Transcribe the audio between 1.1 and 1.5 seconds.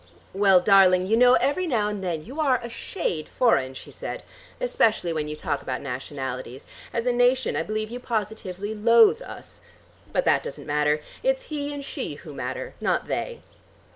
know